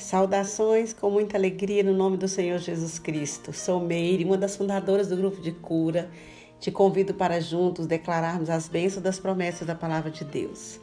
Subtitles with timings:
[0.00, 3.52] Saudações com muita alegria no nome do Senhor Jesus Cristo.
[3.52, 6.10] Sou Meire, uma das fundadoras do grupo de cura.
[6.58, 10.80] Te convido para juntos declararmos as bênçãos das promessas da palavra de Deus.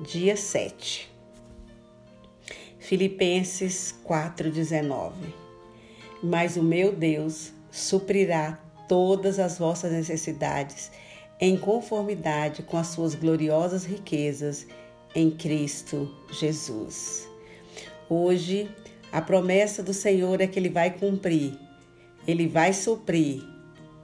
[0.00, 1.10] Dia 7.
[2.78, 5.12] Filipenses 4:19.
[6.22, 8.58] Mas o meu Deus suprirá
[8.88, 10.90] todas as vossas necessidades
[11.40, 14.66] em conformidade com as suas gloriosas riquezas
[15.14, 17.31] em Cristo Jesus.
[18.08, 18.70] Hoje,
[19.10, 21.58] a promessa do Senhor é que Ele vai cumprir,
[22.26, 23.42] Ele vai suprir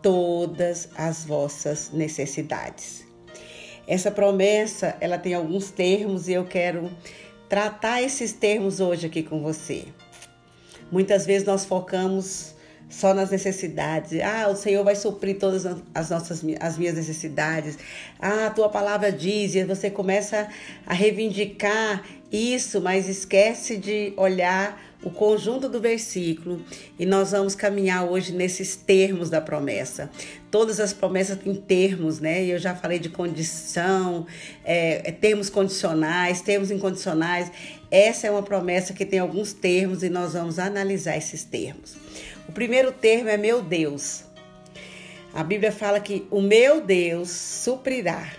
[0.02, 3.04] todas as vossas necessidades.
[3.86, 6.90] Essa promessa, ela tem alguns termos e eu quero
[7.48, 9.86] tratar esses termos hoje aqui com você.
[10.92, 12.54] Muitas vezes nós focamos
[12.88, 14.18] só nas necessidades.
[14.20, 17.78] Ah, o Senhor vai suprir todas as nossas as minhas necessidades.
[18.18, 20.48] Ah, a tua palavra diz, e você começa
[20.86, 26.60] a reivindicar isso, mas esquece de olhar o conjunto do versículo
[26.98, 30.10] e nós vamos caminhar hoje nesses termos da promessa.
[30.50, 32.44] Todas as promessas têm termos, né?
[32.44, 34.26] Eu já falei de condição,
[34.64, 37.50] é, é, termos condicionais, termos incondicionais.
[37.90, 41.96] Essa é uma promessa que tem alguns termos e nós vamos analisar esses termos.
[42.48, 44.24] O primeiro termo é meu Deus.
[45.32, 48.32] A Bíblia fala que o meu Deus suprirá.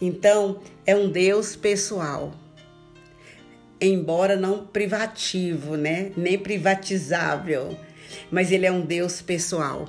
[0.00, 2.32] Então, é um Deus pessoal
[3.80, 6.12] embora não privativo, né?
[6.16, 7.76] Nem privatizável,
[8.30, 9.88] mas ele é um Deus pessoal.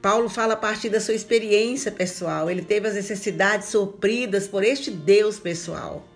[0.00, 2.50] Paulo fala a partir da sua experiência pessoal.
[2.50, 6.06] Ele teve as necessidades supridas por este Deus pessoal.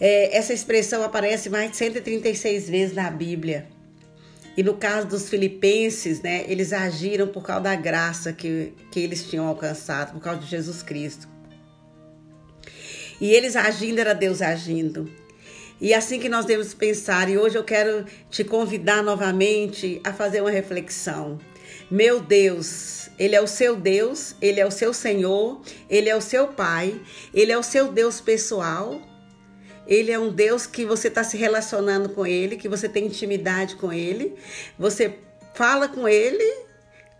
[0.00, 3.68] É, essa expressão aparece mais de 136 vezes na Bíblia.
[4.56, 9.24] E no caso dos filipenses, né, eles agiram por causa da graça que, que eles
[9.24, 11.28] tinham alcançado, por causa de Jesus Cristo.
[13.20, 15.08] E eles agindo era Deus agindo.
[15.80, 20.42] E assim que nós devemos pensar, e hoje eu quero te convidar novamente a fazer
[20.42, 21.38] uma reflexão.
[21.90, 26.20] Meu Deus, Ele é o seu Deus, Ele é o seu Senhor, Ele é o
[26.20, 27.00] seu Pai,
[27.32, 29.00] Ele é o seu Deus pessoal.
[29.86, 33.76] Ele é um Deus que você está se relacionando com Ele, que você tem intimidade
[33.76, 34.34] com Ele,
[34.78, 35.18] você
[35.54, 36.68] fala com Ele.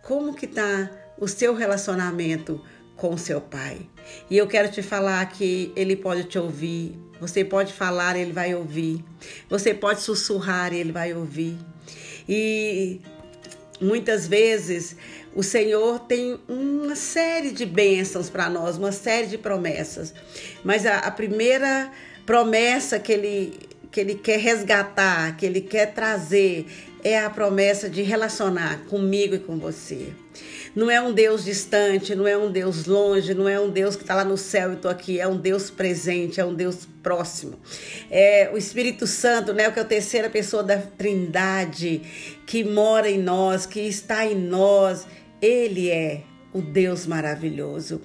[0.03, 2.63] Como que está o seu relacionamento
[3.01, 3.79] com seu Pai?
[4.29, 8.55] E eu quero te falar que Ele pode te ouvir, você pode falar, ele vai
[8.55, 9.05] ouvir.
[9.47, 11.55] Você pode sussurrar, ele vai ouvir.
[12.27, 12.99] E
[13.79, 14.95] muitas vezes
[15.35, 20.15] o Senhor tem uma série de bênçãos para nós, uma série de promessas.
[20.63, 21.91] Mas a, a primeira
[22.25, 23.59] promessa que ele,
[23.91, 26.65] que ele quer resgatar, que ele quer trazer,
[27.03, 30.11] é a promessa de relacionar comigo e com você.
[30.75, 34.03] Não é um Deus distante, não é um Deus longe, não é um Deus que
[34.03, 35.19] está lá no céu e estou aqui.
[35.19, 37.59] É um Deus presente, é um Deus próximo.
[38.09, 42.01] É o Espírito Santo, né, que é a terceira pessoa da Trindade,
[42.45, 45.05] que mora em nós, que está em nós.
[45.41, 46.21] Ele é
[46.53, 48.01] o Deus maravilhoso.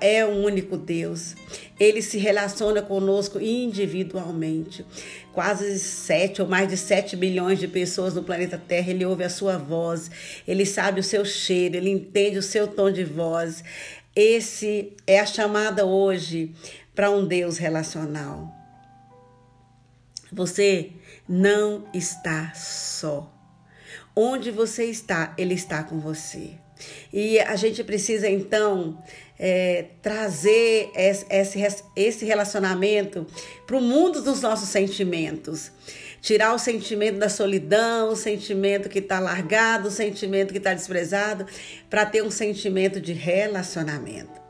[0.00, 1.34] É um único Deus.
[1.80, 4.86] Ele se relaciona conosco individualmente.
[5.32, 9.30] Quase sete ou mais de sete bilhões de pessoas no planeta Terra, ele ouve a
[9.30, 10.10] sua voz,
[10.46, 13.64] ele sabe o seu cheiro, ele entende o seu tom de voz.
[14.14, 16.54] Esse é a chamada hoje
[16.94, 18.54] para um Deus relacional.
[20.32, 20.92] Você
[21.28, 23.32] não está só.
[24.14, 26.63] Onde você está, ele está com você.
[27.12, 28.98] E a gente precisa então
[29.38, 31.26] é, trazer esse,
[31.96, 33.26] esse relacionamento
[33.66, 35.70] para o mundo dos nossos sentimentos.
[36.20, 41.46] Tirar o sentimento da solidão, o sentimento que está largado, o sentimento que está desprezado,
[41.90, 44.42] para ter um sentimento de relacionamento.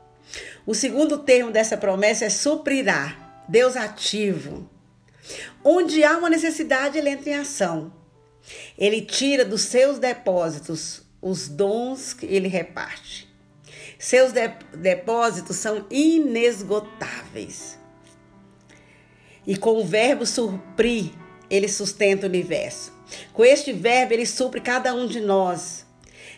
[0.67, 4.71] O segundo termo dessa promessa é suprirá, Deus ativo.
[5.63, 7.93] Onde há uma necessidade, ele entra em ação.
[8.79, 13.27] Ele tira dos seus depósitos os dons que ele reparte.
[13.99, 14.31] Seus
[14.77, 17.79] depósitos são inesgotáveis.
[19.47, 21.13] E com o verbo suprir,
[21.48, 22.93] ele sustenta o universo.
[23.33, 25.87] Com este verbo, ele supre cada um de nós.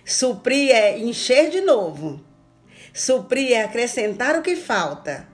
[0.04, 2.24] Suprir é encher de novo.
[2.94, 5.26] Suprir é acrescentar o que falta.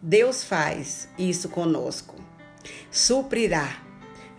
[0.00, 2.14] Deus faz isso conosco.
[2.92, 3.89] Suprirá.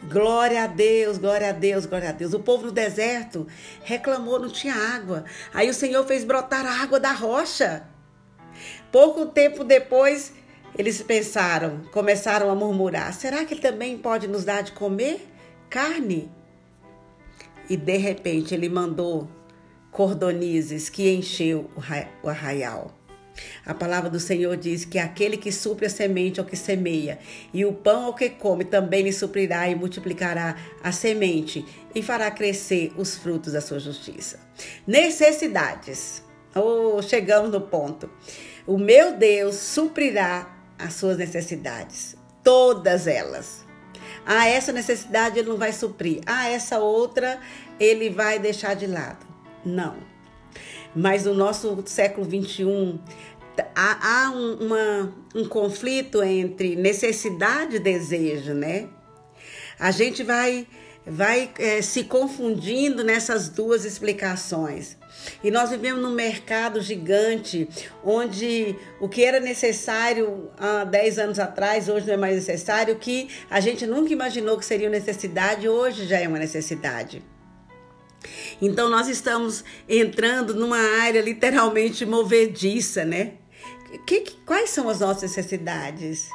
[0.03, 2.33] Glória a Deus, glória a Deus, glória a Deus.
[2.33, 3.45] O povo no deserto
[3.83, 5.25] reclamou, não tinha água.
[5.53, 7.83] Aí o Senhor fez brotar a água da rocha.
[8.91, 10.33] Pouco tempo depois,
[10.75, 15.27] eles pensaram, começaram a murmurar: será que ele também pode nos dar de comer
[15.69, 16.31] carne?
[17.69, 19.29] E de repente ele mandou
[19.91, 21.69] cordonizes que encheu
[22.23, 23.00] o arraial.
[23.65, 27.19] A palavra do Senhor diz que aquele que supre a semente ao que semeia,
[27.53, 32.29] e o pão ao que come, também lhe suprirá e multiplicará a semente e fará
[32.31, 34.39] crescer os frutos da sua justiça.
[34.85, 36.23] Necessidades.
[36.55, 38.09] Oh, chegamos no ponto.
[38.67, 43.65] O meu Deus suprirá as suas necessidades, todas elas.
[44.25, 46.21] Ah, essa necessidade ele não vai suprir.
[46.25, 47.39] Ah, essa outra
[47.79, 49.25] ele vai deixar de lado.
[49.65, 50.10] Não.
[50.95, 52.99] Mas no nosso século 21,
[53.75, 58.87] há, há um, uma, um conflito entre necessidade e desejo, né?
[59.79, 60.67] A gente vai,
[61.05, 64.97] vai é, se confundindo nessas duas explicações.
[65.43, 67.67] E nós vivemos num mercado gigante,
[68.03, 73.27] onde o que era necessário há 10 anos atrás, hoje não é mais necessário, que
[73.49, 77.23] a gente nunca imaginou que seria necessidade, hoje já é uma necessidade.
[78.61, 83.33] Então nós estamos entrando numa área literalmente movediça, né?
[84.05, 86.29] Que, quais são as nossas necessidades?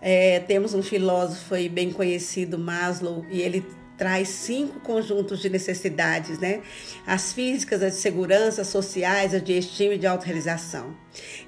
[0.00, 3.64] É, temos um filósofo aí bem conhecido, Maslow, e ele
[3.96, 6.60] traz cinco conjuntos de necessidades, né?
[7.06, 10.94] As físicas, as de segurança, as sociais, as de estima e de autorrealização.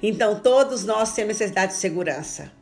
[0.02, 2.52] Então, todos nós temos necessidade de segurança.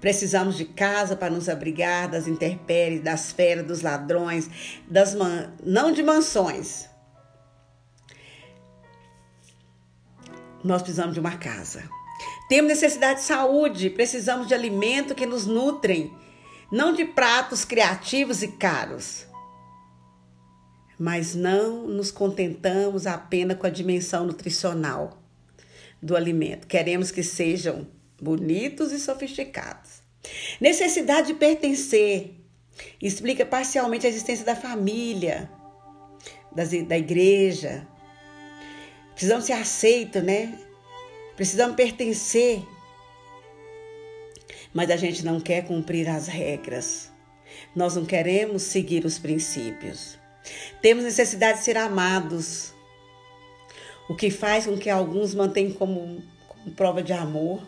[0.00, 4.50] Precisamos de casa para nos abrigar das intempéries, das feras, dos ladrões,
[4.88, 5.52] das man...
[5.64, 6.88] não de mansões.
[10.62, 11.82] Nós precisamos de uma casa.
[12.48, 16.12] Temos necessidade de saúde, precisamos de alimento que nos nutrem,
[16.70, 19.26] não de pratos criativos e caros.
[20.98, 25.18] Mas não nos contentamos apenas com a dimensão nutricional
[26.00, 26.66] do alimento.
[26.66, 27.86] Queremos que sejam
[28.22, 30.00] bonitos e sofisticados.
[30.60, 32.36] Necessidade de pertencer
[33.00, 35.50] explica parcialmente a existência da família,
[36.86, 37.86] da igreja.
[39.12, 40.56] Precisamos ser aceitos, né?
[41.34, 42.62] Precisamos pertencer.
[44.72, 47.10] Mas a gente não quer cumprir as regras.
[47.74, 50.18] Nós não queremos seguir os princípios.
[50.80, 52.72] Temos necessidade de ser amados,
[54.08, 57.62] o que faz com que alguns mantenham como, como prova de amor.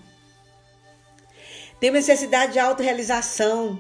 [1.81, 3.79] Temos necessidade de autorrealização,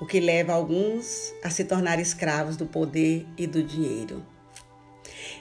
[0.00, 4.24] o que leva alguns a se tornar escravos do poder e do dinheiro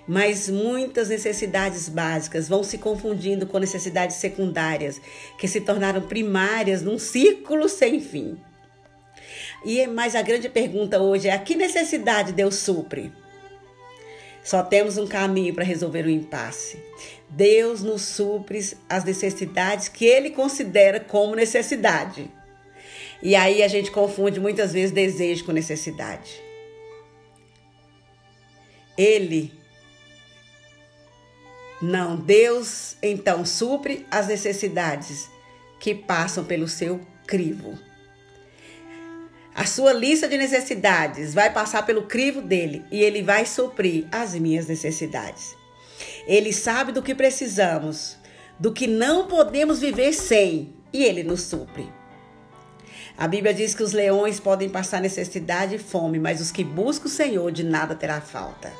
[0.07, 5.01] mas muitas necessidades básicas vão se confundindo com necessidades secundárias,
[5.37, 8.37] que se tornaram primárias num círculo sem fim.
[9.63, 13.11] E mais a grande pergunta hoje é: a que necessidade Deus supre?
[14.43, 16.77] Só temos um caminho para resolver o impasse.
[17.35, 22.31] Deus nos supre as necessidades que Ele considera como necessidade.
[23.21, 26.41] E aí a gente confunde muitas vezes desejo com necessidade.
[28.97, 29.51] Ele
[31.81, 35.29] não, Deus então supre as necessidades
[35.77, 37.77] que passam pelo seu crivo.
[39.53, 44.33] A sua lista de necessidades vai passar pelo crivo dele e ele vai suprir as
[44.35, 45.64] minhas necessidades.
[46.27, 48.17] Ele sabe do que precisamos,
[48.59, 51.87] do que não podemos viver sem, e ele nos supre.
[53.17, 57.05] A Bíblia diz que os leões podem passar necessidade e fome, mas os que buscam
[57.05, 58.71] o Senhor de nada terá falta.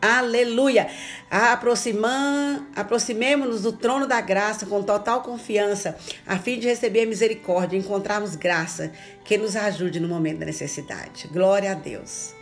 [0.00, 0.88] Aleluia!
[1.30, 5.94] Aproximemos-nos do trono da graça com total confiança,
[6.26, 8.92] a fim de receber misericórdia e encontrarmos graça
[9.24, 11.28] que nos ajude no momento da necessidade.
[11.28, 12.32] Glória a Deus.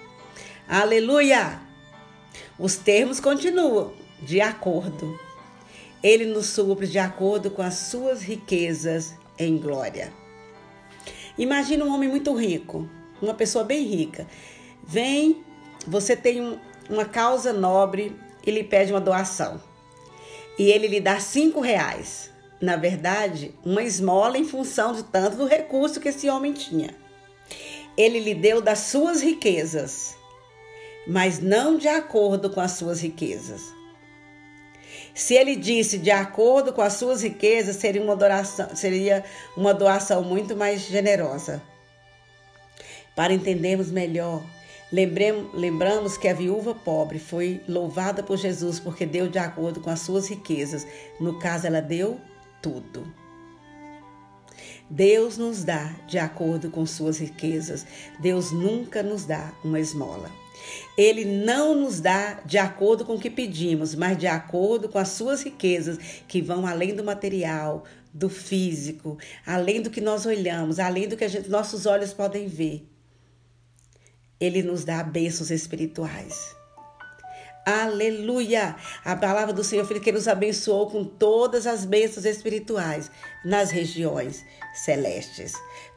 [0.69, 1.61] Aleluia!
[2.57, 5.19] Os termos continuam de acordo.
[6.03, 10.13] Ele nos supre de acordo com as suas riquezas em glória.
[11.37, 12.89] Imagina um homem muito rico,
[13.23, 14.27] uma pessoa bem rica.
[14.83, 15.45] Vem,
[15.87, 16.59] você tem um,
[16.91, 19.61] uma causa nobre e lhe pede uma doação.
[20.59, 22.31] E ele lhe dá cinco reais.
[22.61, 26.91] Na verdade, uma esmola em função de tanto do recurso que esse homem tinha.
[27.97, 30.17] Ele lhe deu das suas riquezas,
[31.07, 33.78] mas não de acordo com as suas riquezas.
[35.15, 39.25] Se ele disse de acordo com as suas riquezas, seria uma doação, seria
[39.57, 41.63] uma doação muito mais generosa.
[43.15, 44.43] Para entendermos melhor
[44.91, 50.01] lembramos que a viúva pobre foi louvada por Jesus porque deu de acordo com as
[50.01, 50.87] suas riquezas.
[51.21, 52.19] No caso, ela deu
[52.63, 53.07] tudo.
[54.91, 57.87] Deus nos dá de acordo com suas riquezas.
[58.19, 60.31] Deus nunca nos dá uma esmola.
[60.97, 65.09] Ele não nos dá de acordo com o que pedimos, mas de acordo com as
[65.09, 71.09] suas riquezas, que vão além do material, do físico, além do que nós olhamos, além
[71.09, 72.87] do que gente, nossos olhos podem ver.
[74.41, 76.57] Ele nos dá bênçãos espirituais.
[77.67, 78.77] Aleluia!
[79.05, 83.11] A palavra do Senhor, filho, que nos abençoou com todas as bênçãos espirituais
[83.45, 85.53] nas regiões celestes.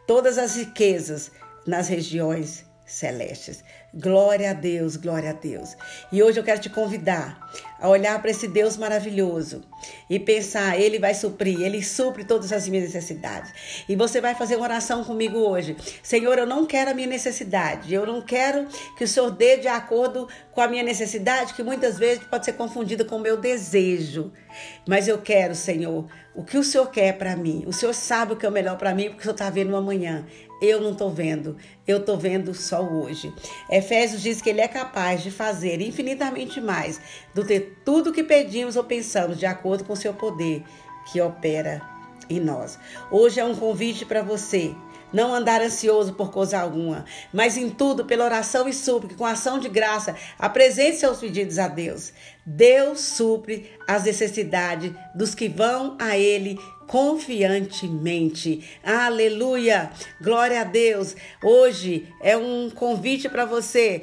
[0.06, 1.32] Todas as riquezas
[1.66, 3.64] nas regiões celestes.
[3.94, 5.76] Glória a Deus, glória a Deus.
[6.12, 7.40] E hoje eu quero te convidar
[7.80, 9.64] a olhar para esse Deus maravilhoso
[10.10, 13.52] e pensar, ele vai suprir, ele supre todas as minhas necessidades.
[13.88, 15.76] E você vai fazer uma oração comigo hoje.
[16.04, 18.68] Senhor, eu não quero a minha necessidade, eu não quero
[18.98, 22.54] que o Senhor dê de acordo com a minha necessidade, que muitas vezes pode ser
[22.54, 24.32] confundida com o meu desejo.
[24.88, 27.64] Mas eu quero, Senhor, o que o Senhor quer para mim.
[27.66, 29.76] O Senhor sabe o que é o melhor para mim, porque o Senhor está vendo
[29.76, 30.26] amanhã.
[30.62, 33.34] Eu não estou vendo, eu estou vendo só hoje.
[33.70, 37.02] Efésios diz que ele é capaz de fazer infinitamente mais
[37.34, 40.64] do que tudo que pedimos ou pensamos, de acordo com o seu poder
[41.12, 41.82] que opera
[42.30, 42.78] em nós.
[43.10, 44.76] Hoje é um convite para você
[45.12, 49.60] não andar ansioso por coisa alguma, mas em tudo, pela oração e súplica, com ação
[49.60, 52.14] de graça, apresente seus pedidos a Deus.
[52.46, 58.68] Deus supre as necessidades dos que vão a Ele confiantemente.
[58.84, 59.92] Aleluia!
[60.22, 61.16] Glória a Deus!
[61.44, 64.02] Hoje é um convite para você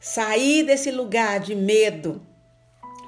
[0.00, 2.20] sair desse lugar de medo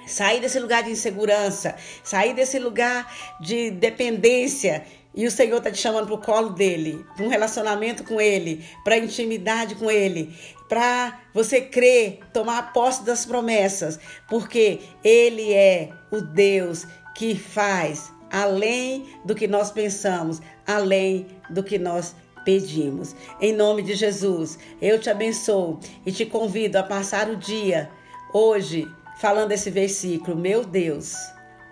[0.08, 4.84] sair desse lugar de insegurança, sair desse lugar de dependência
[5.14, 8.64] e o Senhor está te chamando para o colo dele, para um relacionamento com ele,
[8.84, 10.34] para intimidade com ele,
[10.68, 13.98] para você crer, tomar posse das promessas,
[14.28, 21.78] porque ele é o Deus que faz além do que nós pensamos, além do que
[21.78, 23.14] nós pedimos.
[23.40, 27.90] Em nome de Jesus, eu te abençoo e te convido a passar o dia
[28.32, 28.86] hoje
[29.18, 31.14] falando esse versículo: Meu Deus,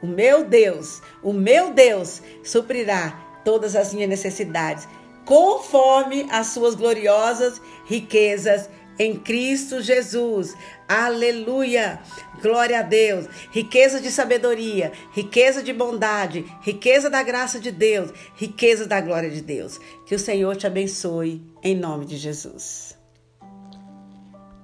[0.02, 4.88] o meu Deus, o meu Deus suprirá todas as minhas necessidades,
[5.24, 10.56] conforme as suas gloriosas riquezas em Cristo Jesus.
[10.88, 12.00] Aleluia!
[12.42, 13.26] Glória a Deus!
[13.52, 19.40] Riqueza de sabedoria, riqueza de bondade, riqueza da graça de Deus, riqueza da glória de
[19.40, 19.78] Deus.
[20.04, 22.95] Que o Senhor te abençoe em nome de Jesus.